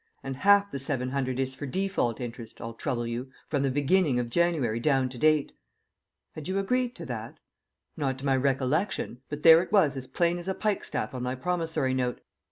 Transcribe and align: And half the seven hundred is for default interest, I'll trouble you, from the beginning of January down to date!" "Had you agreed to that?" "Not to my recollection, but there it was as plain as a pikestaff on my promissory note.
And 0.23 0.37
half 0.37 0.71
the 0.71 0.79
seven 0.79 1.09
hundred 1.11 1.39
is 1.39 1.53
for 1.53 1.67
default 1.67 2.19
interest, 2.19 2.59
I'll 2.59 2.73
trouble 2.73 3.05
you, 3.05 3.29
from 3.47 3.61
the 3.61 3.69
beginning 3.69 4.17
of 4.17 4.31
January 4.31 4.79
down 4.79 5.09
to 5.09 5.17
date!" 5.19 5.51
"Had 6.31 6.47
you 6.47 6.57
agreed 6.57 6.95
to 6.95 7.05
that?" 7.05 7.37
"Not 7.95 8.17
to 8.17 8.25
my 8.25 8.35
recollection, 8.35 9.21
but 9.29 9.43
there 9.43 9.61
it 9.61 9.71
was 9.71 9.95
as 9.95 10.07
plain 10.07 10.39
as 10.39 10.47
a 10.47 10.55
pikestaff 10.55 11.13
on 11.13 11.21
my 11.21 11.35
promissory 11.35 11.93
note. 11.93 12.19